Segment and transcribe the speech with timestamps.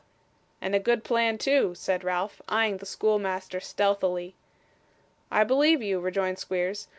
[0.61, 4.33] 'And a good plan too,' said Ralph, eyeing the schoolmaster stealthily.
[5.29, 6.87] 'I believe you,' rejoined Squeers.